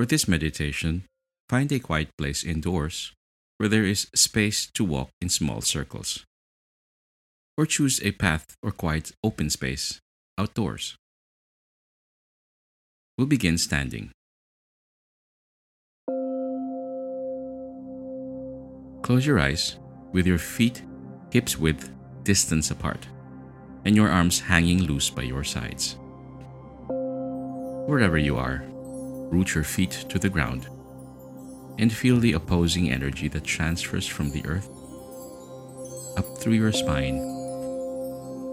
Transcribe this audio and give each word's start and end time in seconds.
For 0.00 0.06
this 0.06 0.26
meditation, 0.26 1.04
find 1.50 1.70
a 1.70 1.78
quiet 1.78 2.08
place 2.16 2.42
indoors 2.42 3.12
where 3.58 3.68
there 3.68 3.84
is 3.84 4.08
space 4.14 4.66
to 4.72 4.82
walk 4.82 5.10
in 5.20 5.28
small 5.28 5.60
circles. 5.60 6.24
Or 7.58 7.66
choose 7.66 8.00
a 8.02 8.12
path 8.12 8.56
or 8.62 8.70
quiet 8.70 9.12
open 9.22 9.50
space 9.50 10.00
outdoors. 10.38 10.96
We'll 13.18 13.26
begin 13.26 13.58
standing. 13.58 14.10
Close 19.02 19.26
your 19.26 19.38
eyes 19.38 19.76
with 20.14 20.26
your 20.26 20.38
feet 20.38 20.82
hips 21.30 21.58
width 21.58 21.92
distance 22.22 22.70
apart 22.70 23.06
and 23.84 23.94
your 23.94 24.08
arms 24.08 24.40
hanging 24.40 24.82
loose 24.84 25.10
by 25.10 25.24
your 25.24 25.44
sides. 25.44 25.98
Wherever 27.86 28.16
you 28.16 28.38
are, 28.38 28.64
root 29.30 29.54
your 29.54 29.64
feet 29.64 30.04
to 30.08 30.18
the 30.18 30.28
ground, 30.28 30.68
and 31.78 31.92
feel 31.92 32.18
the 32.18 32.34
opposing 32.34 32.90
energy 32.90 33.28
that 33.28 33.44
transfers 33.44 34.06
from 34.06 34.30
the 34.30 34.44
earth 34.46 34.68
up 36.16 36.38
through 36.38 36.54
your 36.54 36.72
spine 36.72 37.16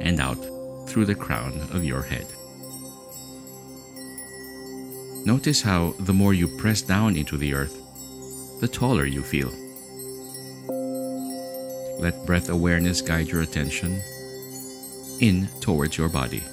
and 0.01 0.21
out 0.21 0.37
through 0.87 1.05
the 1.05 1.15
crown 1.15 1.53
of 1.73 1.83
your 1.83 2.01
head. 2.01 2.25
Notice 5.25 5.61
how 5.61 5.93
the 5.99 6.13
more 6.13 6.33
you 6.33 6.47
press 6.57 6.81
down 6.81 7.17
into 7.17 7.35
the 7.35 7.53
earth, 7.53 7.75
the 8.61 8.67
taller 8.67 9.05
you 9.05 9.21
feel. 9.21 9.51
Let 11.99 12.25
breath 12.25 12.49
awareness 12.49 13.01
guide 13.01 13.27
your 13.27 13.41
attention 13.41 14.01
in 15.19 15.49
towards 15.59 15.97
your 15.97 16.09
body. 16.09 16.43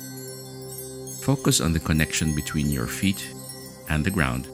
Focus 1.21 1.61
on 1.61 1.73
the 1.73 1.81
connection 1.81 2.35
between 2.35 2.71
your 2.71 2.87
feet 2.87 3.33
and 3.89 4.05
the 4.05 4.11
ground, 4.11 4.47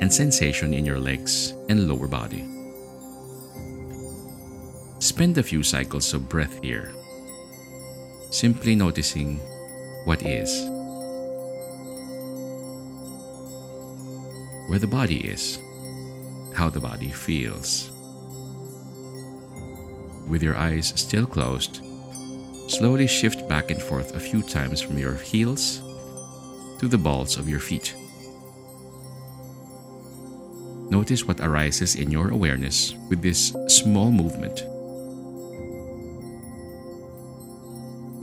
and 0.00 0.12
sensation 0.12 0.74
in 0.74 0.84
your 0.84 0.98
legs 0.98 1.52
and 1.68 1.88
lower 1.88 2.08
body. 2.08 2.48
Spend 4.98 5.38
a 5.38 5.42
few 5.42 5.62
cycles 5.62 6.14
of 6.14 6.28
breath 6.28 6.62
here, 6.62 6.92
simply 8.30 8.74
noticing 8.74 9.38
what 10.04 10.22
is, 10.22 10.50
where 14.68 14.78
the 14.78 14.86
body 14.86 15.18
is, 15.28 15.58
how 16.54 16.70
the 16.70 16.80
body 16.80 17.10
feels. 17.10 17.90
With 20.26 20.42
your 20.42 20.56
eyes 20.56 20.92
still 20.96 21.26
closed, 21.26 21.80
slowly 22.68 23.06
shift 23.06 23.46
back 23.48 23.70
and 23.70 23.80
forth 23.80 24.16
a 24.16 24.20
few 24.20 24.42
times 24.42 24.80
from 24.80 24.98
your 24.98 25.14
heels 25.14 25.80
to 26.78 26.88
the 26.88 26.98
balls 26.98 27.36
of 27.36 27.48
your 27.48 27.60
feet. 27.60 27.94
Notice 30.94 31.26
what 31.26 31.40
arises 31.40 31.96
in 31.96 32.12
your 32.12 32.30
awareness 32.30 32.94
with 33.10 33.20
this 33.20 33.52
small 33.66 34.12
movement. 34.12 34.58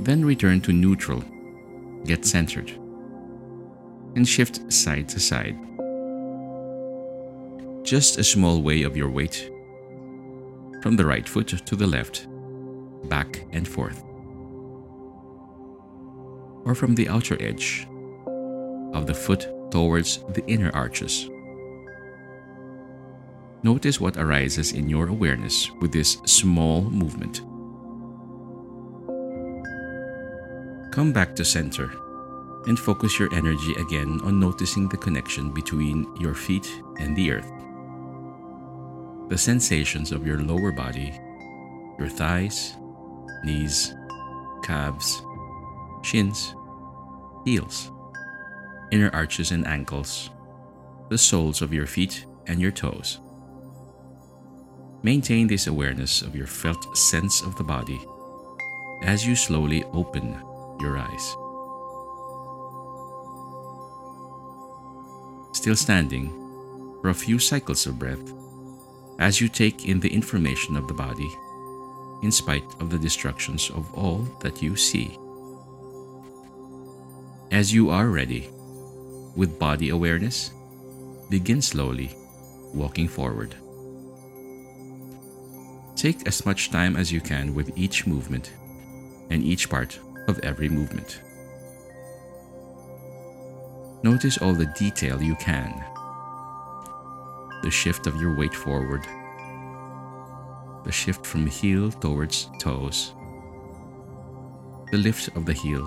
Then 0.05 0.23
return 0.23 0.61
to 0.61 0.71
neutral, 0.71 1.21
get 2.05 2.23
centered, 2.25 2.71
and 4.15 4.25
shift 4.25 4.71
side 4.71 5.09
to 5.09 5.19
side. 5.19 5.57
Just 7.83 8.17
a 8.17 8.23
small 8.23 8.61
way 8.61 8.83
of 8.83 8.95
your 8.95 9.09
weight 9.09 9.51
from 10.81 10.95
the 10.95 11.05
right 11.05 11.27
foot 11.27 11.49
to 11.49 11.75
the 11.75 11.87
left, 11.87 12.25
back 13.09 13.45
and 13.51 13.67
forth, 13.67 14.01
or 16.63 16.73
from 16.73 16.95
the 16.95 17.09
outer 17.09 17.35
edge 17.41 17.85
of 18.93 19.07
the 19.07 19.13
foot 19.25 19.49
towards 19.71 20.19
the 20.29 20.45
inner 20.47 20.71
arches. 20.73 21.30
Notice 23.63 24.01
what 24.01 24.17
arises 24.17 24.71
in 24.71 24.89
your 24.89 25.07
awareness 25.07 25.69
with 25.81 25.91
this 25.91 26.17
small 26.25 26.81
movement. 26.81 27.41
Come 30.91 31.13
back 31.13 31.35
to 31.35 31.45
center 31.45 31.91
and 32.65 32.77
focus 32.77 33.19
your 33.19 33.33
energy 33.35 33.73
again 33.75 34.19
on 34.23 34.39
noticing 34.39 34.89
the 34.89 34.97
connection 34.97 35.53
between 35.53 36.07
your 36.19 36.33
feet 36.33 36.69
and 36.99 37.15
the 37.15 37.31
earth. 37.31 37.51
The 39.29 39.37
sensations 39.37 40.11
of 40.11 40.25
your 40.25 40.41
lower 40.41 40.71
body, 40.71 41.13
your 41.99 42.09
thighs, 42.09 42.75
knees, 43.43 43.93
calves, 44.63 45.21
shins, 46.01 46.55
heels, 47.45 47.91
inner 48.91 49.11
arches 49.13 49.51
and 49.51 49.67
ankles, 49.67 50.31
the 51.09 51.17
soles 51.17 51.61
of 51.61 51.71
your 51.71 51.85
feet 51.85 52.25
and 52.47 52.59
your 52.59 52.71
toes. 52.71 53.19
Maintain 55.03 55.47
this 55.47 55.65
awareness 55.65 56.21
of 56.21 56.35
your 56.35 56.45
felt 56.45 56.95
sense 56.95 57.41
of 57.41 57.55
the 57.55 57.63
body 57.63 57.99
as 59.01 59.25
you 59.25 59.35
slowly 59.35 59.83
open 59.93 60.39
your 60.79 60.97
eyes. 60.97 61.35
Still 65.53 65.75
standing 65.75 66.29
for 67.01 67.09
a 67.09 67.15
few 67.15 67.39
cycles 67.39 67.87
of 67.87 67.97
breath 67.97 68.33
as 69.17 69.41
you 69.41 69.49
take 69.49 69.87
in 69.87 69.99
the 69.99 70.13
information 70.13 70.77
of 70.77 70.87
the 70.87 70.93
body 70.93 71.29
in 72.21 72.31
spite 72.31 72.65
of 72.79 72.91
the 72.91 72.99
destructions 72.99 73.71
of 73.71 73.91
all 73.95 74.19
that 74.41 74.61
you 74.61 74.75
see. 74.75 75.17
As 77.49 77.73
you 77.73 77.89
are 77.89 78.07
ready, 78.07 78.49
with 79.35 79.57
body 79.57 79.89
awareness, 79.89 80.51
begin 81.29 81.61
slowly 81.61 82.15
walking 82.73 83.07
forward. 83.07 83.55
Take 86.01 86.25
as 86.27 86.47
much 86.47 86.71
time 86.71 86.95
as 86.95 87.11
you 87.11 87.21
can 87.21 87.53
with 87.53 87.77
each 87.77 88.07
movement 88.07 88.53
and 89.29 89.43
each 89.43 89.69
part 89.69 89.99
of 90.27 90.39
every 90.39 90.67
movement. 90.67 91.21
Notice 94.01 94.39
all 94.39 94.53
the 94.53 94.73
detail 94.79 95.21
you 95.21 95.35
can. 95.35 95.71
The 97.61 97.69
shift 97.69 98.07
of 98.07 98.19
your 98.19 98.35
weight 98.35 98.55
forward, 98.55 99.03
the 100.85 100.91
shift 100.91 101.23
from 101.23 101.45
heel 101.45 101.91
towards 101.91 102.49
toes, 102.57 103.13
the 104.91 104.97
lift 104.97 105.29
of 105.37 105.45
the 105.45 105.53
heel, 105.53 105.85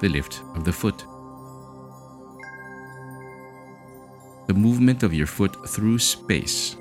the 0.00 0.10
lift 0.10 0.42
of 0.54 0.64
the 0.64 0.72
foot, 0.74 0.98
the 4.46 4.52
movement 4.52 5.02
of 5.02 5.14
your 5.14 5.26
foot 5.26 5.66
through 5.70 5.98
space 5.98 6.76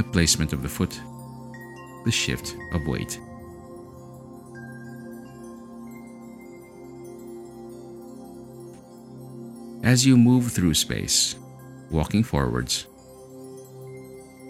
the 0.00 0.12
placement 0.12 0.54
of 0.54 0.62
the 0.62 0.68
foot, 0.68 0.98
the 2.06 2.10
shift 2.10 2.56
of 2.72 2.86
weight. 2.86 3.20
As 9.82 10.06
you 10.06 10.16
move 10.16 10.52
through 10.52 10.72
space, 10.72 11.36
walking 11.90 12.24
forwards, 12.24 12.86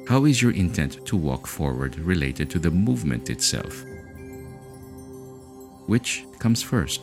How 0.09 0.25
is 0.25 0.41
your 0.43 0.53
intent 0.53 1.05
to 1.07 1.17
walk 1.17 1.47
forward 1.47 1.99
related 1.99 2.49
to 2.51 2.59
the 2.61 2.71
movement 2.71 3.31
itself? 3.31 3.85
Which 5.87 6.25
comes 6.39 6.63
first? 6.63 7.01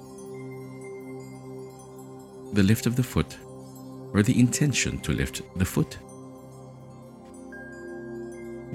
The 2.53 2.63
lift 2.63 2.85
of 2.85 2.95
the 2.95 3.07
foot 3.13 3.37
or 4.13 4.23
the 4.23 4.39
intention 4.39 4.99
to 5.01 5.11
lift 5.11 5.41
the 5.57 5.65
foot? 5.65 5.97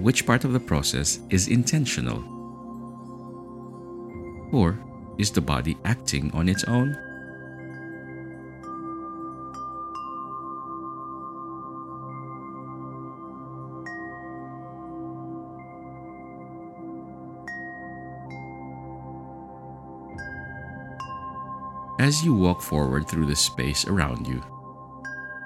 Which 0.03 0.27
part 0.27 0.43
of 0.43 0.53
the 0.53 0.59
process 0.59 1.21
is 1.31 1.47
intentional? 1.47 2.25
Or 4.51 4.77
is 5.17 5.31
the 5.31 5.41
body 5.41 5.79
acting 5.85 6.33
on 6.33 6.49
its 6.49 6.65
own? 6.65 6.99
As 22.01 22.25
you 22.25 22.35
walk 22.35 22.61
forward 22.61 23.07
through 23.07 23.27
the 23.27 23.37
space 23.37 23.87
around 23.87 24.27
you, 24.27 24.43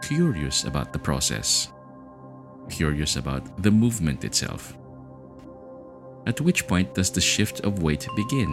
curious 0.02 0.64
about 0.64 0.94
the 0.94 0.98
process, 0.98 1.68
curious 2.68 3.16
about 3.16 3.62
the 3.62 3.70
movement 3.70 4.24
itself, 4.24 4.76
at 6.26 6.40
which 6.40 6.66
point 6.66 6.94
does 6.94 7.10
the 7.10 7.20
shift 7.20 7.60
of 7.60 7.82
weight 7.82 8.06
begin? 8.16 8.50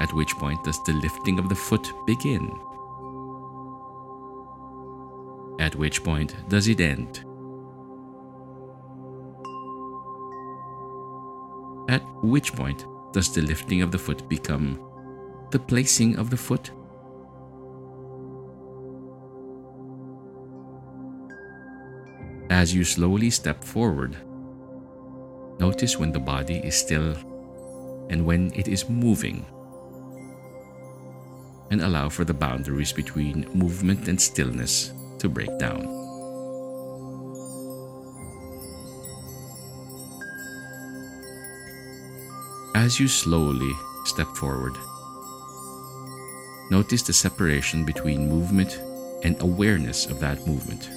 At 0.00 0.12
which 0.14 0.32
point 0.36 0.62
does 0.64 0.82
the 0.84 0.92
lifting 0.94 1.38
of 1.38 1.48
the 1.48 1.54
foot 1.54 1.86
begin? 2.06 2.50
At 5.58 5.76
which 5.76 6.02
point 6.02 6.34
does 6.48 6.68
it 6.68 6.80
end? 6.80 7.24
At 11.88 12.02
which 12.22 12.52
point 12.54 12.86
does 13.12 13.32
the 13.34 13.42
lifting 13.42 13.82
of 13.82 13.90
the 13.90 13.98
foot 13.98 14.28
become 14.28 14.78
the 15.50 15.58
placing 15.58 16.18
of 16.18 16.30
the 16.30 16.36
foot? 16.36 16.70
As 22.50 22.74
you 22.74 22.82
slowly 22.82 23.30
step 23.30 23.62
forward, 23.62 24.16
notice 25.60 25.96
when 25.96 26.10
the 26.10 26.18
body 26.18 26.56
is 26.56 26.74
still 26.74 27.14
and 28.10 28.26
when 28.26 28.52
it 28.56 28.66
is 28.66 28.88
moving, 28.88 29.46
and 31.70 31.80
allow 31.80 32.08
for 32.08 32.24
the 32.24 32.34
boundaries 32.34 32.92
between 32.92 33.48
movement 33.54 34.08
and 34.08 34.20
stillness 34.20 34.92
to 35.20 35.28
break 35.28 35.56
down. 35.60 35.86
As 42.74 42.98
you 42.98 43.06
slowly 43.06 43.70
step 44.06 44.26
forward, 44.34 44.74
notice 46.72 47.02
the 47.02 47.12
separation 47.12 47.84
between 47.84 48.28
movement 48.28 48.80
and 49.22 49.40
awareness 49.40 50.06
of 50.06 50.18
that 50.18 50.44
movement. 50.48 50.90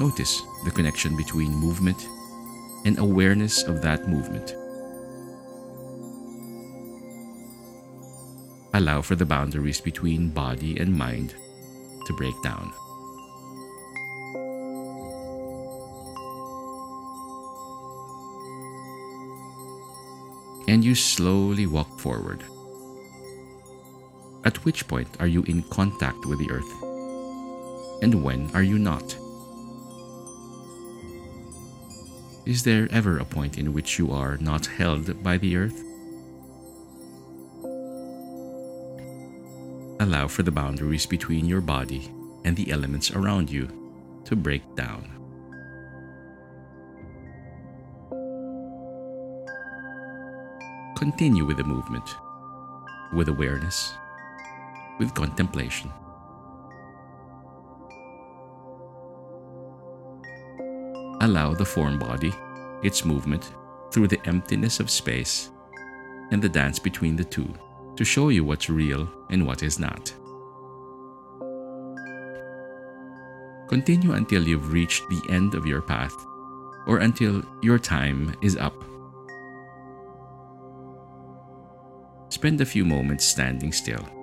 Notice 0.00 0.40
the 0.64 0.70
connection 0.70 1.14
between 1.14 1.52
movement 1.52 2.08
and 2.86 2.98
awareness 2.98 3.62
of 3.64 3.82
that 3.82 4.08
movement. 4.08 4.56
Allow 8.72 9.02
for 9.02 9.14
the 9.14 9.26
boundaries 9.26 9.78
between 9.78 10.30
body 10.30 10.78
and 10.78 10.96
mind 10.96 11.34
to 12.06 12.12
break 12.14 12.34
down. 12.42 12.72
and 20.68 20.84
you 20.84 20.94
slowly 20.94 21.66
walk 21.66 21.98
forward. 21.98 22.44
At 24.44 24.64
which 24.64 24.86
point 24.86 25.08
are 25.18 25.26
you 25.26 25.42
in 25.42 25.64
contact 25.64 26.24
with 26.26 26.38
the 26.38 26.50
earth? 26.50 26.72
And 28.02 28.22
when 28.22 28.48
are 28.54 28.62
you 28.62 28.78
not? 28.78 29.16
Is 32.46 32.62
there 32.62 32.88
ever 32.90 33.18
a 33.18 33.24
point 33.24 33.58
in 33.58 33.74
which 33.74 33.98
you 33.98 34.10
are 34.12 34.38
not 34.38 34.64
held 34.64 35.22
by 35.22 35.36
the 35.36 35.56
earth? 35.56 35.84
Allow 40.00 40.26
for 40.28 40.42
the 40.42 40.50
boundaries 40.50 41.04
between 41.04 41.44
your 41.44 41.60
body 41.60 42.10
and 42.44 42.56
the 42.56 42.70
elements 42.70 43.10
around 43.10 43.50
you 43.50 43.68
to 44.24 44.34
break 44.34 44.62
down. 44.74 45.04
Continue 50.96 51.44
with 51.44 51.58
the 51.58 51.64
movement, 51.64 52.08
with 53.12 53.28
awareness, 53.28 53.92
with 54.98 55.14
contemplation. 55.14 55.90
Allow 61.30 61.54
the 61.54 61.64
form 61.64 61.96
body, 61.96 62.34
its 62.82 63.04
movement 63.04 63.52
through 63.92 64.08
the 64.08 64.20
emptiness 64.26 64.80
of 64.80 64.90
space, 64.90 65.50
and 66.32 66.42
the 66.42 66.48
dance 66.48 66.80
between 66.80 67.14
the 67.14 67.22
two 67.22 67.48
to 67.94 68.04
show 68.04 68.30
you 68.30 68.42
what's 68.42 68.68
real 68.68 69.08
and 69.30 69.46
what 69.46 69.62
is 69.62 69.78
not. 69.78 70.12
Continue 73.68 74.14
until 74.14 74.42
you've 74.42 74.72
reached 74.72 75.08
the 75.08 75.22
end 75.30 75.54
of 75.54 75.66
your 75.66 75.80
path 75.80 76.16
or 76.88 76.98
until 76.98 77.44
your 77.62 77.78
time 77.78 78.34
is 78.42 78.56
up 78.56 78.74
Spend 82.30 82.60
a 82.60 82.64
few 82.64 82.84
moments 82.84 83.24
standing 83.24 83.72
still. 83.72 84.19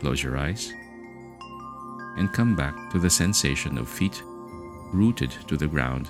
Close 0.00 0.22
your 0.22 0.38
eyes 0.38 0.72
and 2.16 2.32
come 2.32 2.56
back 2.56 2.90
to 2.90 2.98
the 2.98 3.10
sensation 3.10 3.78
of 3.78 3.88
feet 3.88 4.22
rooted 4.92 5.30
to 5.46 5.56
the 5.56 5.66
ground. 5.66 6.08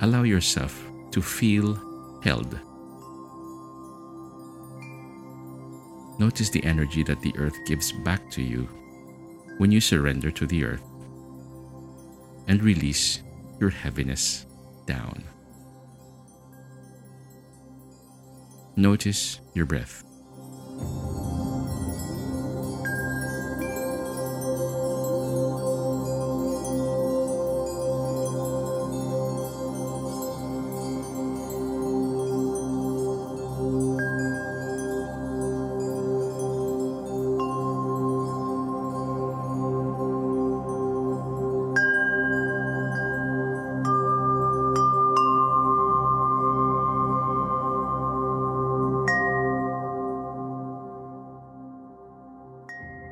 Allow 0.00 0.22
yourself 0.22 0.82
to 1.10 1.20
feel 1.20 1.74
held. 2.22 2.58
Notice 6.18 6.50
the 6.50 6.62
energy 6.64 7.02
that 7.02 7.20
the 7.20 7.34
earth 7.36 7.56
gives 7.66 7.92
back 7.92 8.30
to 8.30 8.42
you 8.42 8.68
when 9.58 9.72
you 9.72 9.80
surrender 9.80 10.30
to 10.30 10.46
the 10.46 10.64
earth 10.64 10.84
and 12.46 12.62
release 12.62 13.22
your 13.58 13.70
heaviness 13.70 14.46
down. 14.86 15.24
Notice 18.76 19.40
your 19.54 19.66
breath. 19.66 20.04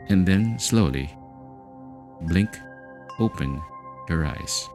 And 0.08 0.26
then 0.26 0.58
slowly 0.58 1.14
blink 2.22 2.48
open 3.18 3.60
your 4.08 4.24
eyes. 4.24 4.68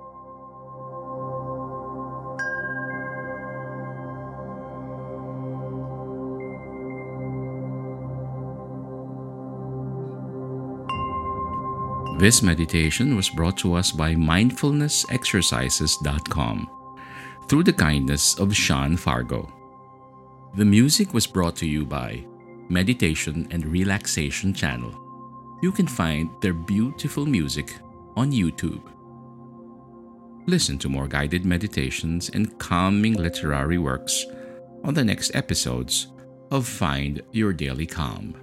This 12.20 12.42
meditation 12.42 13.16
was 13.18 13.30
brought 13.30 13.58
to 13.58 13.74
us 13.74 13.92
by 13.92 14.16
mindfulnessexercises.com 14.16 16.70
through 17.50 17.64
the 17.64 17.74
kindness 17.74 18.40
of 18.40 18.56
Sean 18.56 18.96
Fargo. 18.96 19.52
The 20.56 20.64
music 20.64 21.14
was 21.14 21.28
brought 21.28 21.58
to 21.58 21.68
you 21.68 21.86
by 21.86 22.24
Meditation 22.70 23.50
and 23.52 23.66
Relaxation 23.66 24.54
Channel. 24.54 25.03
You 25.64 25.72
can 25.72 25.88
find 25.88 26.30
their 26.42 26.52
beautiful 26.52 27.26
music 27.26 27.74
on 28.18 28.34
YouTube. 28.34 28.84
Listen 30.46 30.78
to 30.80 30.90
more 30.90 31.08
guided 31.08 31.46
meditations 31.46 32.30
and 32.34 32.60
calming 32.60 33.14
literary 33.14 33.78
works 33.78 34.26
on 34.84 34.94
the 34.94 35.06
next 35.06 35.34
episodes 35.34 36.08
of 36.52 36.68
Find 36.68 37.22
Your 37.32 37.54
Daily 37.54 37.86
Calm. 37.86 38.43